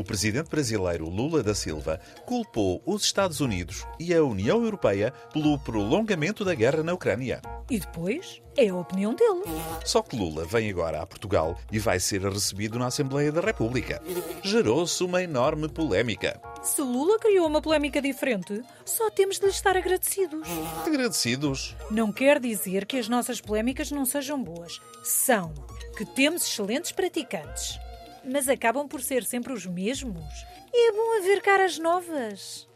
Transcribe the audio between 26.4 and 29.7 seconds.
excelentes praticantes. Mas acabam por ser sempre os